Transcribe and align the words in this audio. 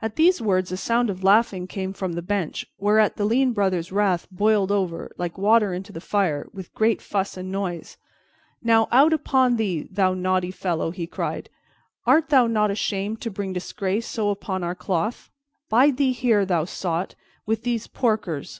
At 0.00 0.16
these 0.16 0.42
words 0.42 0.72
a 0.72 0.76
sound 0.76 1.08
of 1.08 1.22
laughing 1.22 1.68
came 1.68 1.92
from 1.92 2.14
the 2.14 2.20
bench, 2.20 2.66
whereat 2.78 3.14
the 3.14 3.24
lean 3.24 3.52
Brother's 3.52 3.92
wrath 3.92 4.26
boiled 4.28 4.72
over, 4.72 5.12
like 5.18 5.38
water 5.38 5.72
into 5.72 5.92
the 5.92 6.00
fire, 6.00 6.48
with 6.52 6.74
great 6.74 7.00
fuss 7.00 7.36
and 7.36 7.52
noise. 7.52 7.96
"Now, 8.60 8.88
out 8.90 9.12
upon 9.12 9.58
thee, 9.58 9.86
thou 9.88 10.14
naughty 10.14 10.50
fellow!" 10.50 10.90
he 10.90 11.06
cried. 11.06 11.48
"Art 12.06 12.28
thou 12.28 12.48
not 12.48 12.72
ashamed 12.72 13.20
to 13.20 13.30
bring 13.30 13.52
disgrace 13.52 14.08
so 14.08 14.30
upon 14.30 14.64
our 14.64 14.74
cloth? 14.74 15.30
Bide 15.68 15.96
thee 15.96 16.10
here, 16.10 16.44
thou 16.44 16.64
sot, 16.64 17.14
with 17.46 17.62
these 17.62 17.86
porkers. 17.86 18.58